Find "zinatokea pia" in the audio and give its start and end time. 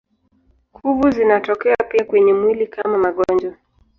1.09-2.05